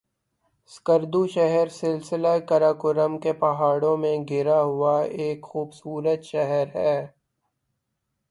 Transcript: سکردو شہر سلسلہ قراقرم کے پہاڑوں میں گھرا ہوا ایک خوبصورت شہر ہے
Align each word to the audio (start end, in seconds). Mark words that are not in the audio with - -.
سکردو 0.71 1.21
شہر 1.27 1.67
سلسلہ 1.71 2.33
قراقرم 2.47 3.17
کے 3.19 3.33
پہاڑوں 3.41 3.95
میں 3.97 4.17
گھرا 4.29 4.59
ہوا 4.61 4.95
ایک 5.19 5.43
خوبصورت 5.43 6.23
شہر 6.23 6.67
ہے 6.75 6.95